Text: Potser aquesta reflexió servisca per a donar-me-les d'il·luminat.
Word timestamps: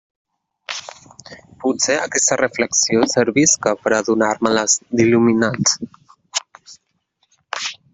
Potser 1.63 1.97
aquesta 2.05 2.39
reflexió 2.43 3.05
servisca 3.13 3.77
per 3.85 3.95
a 3.99 4.03
donar-me-les 4.11 4.79
d'il·luminat. 4.99 5.79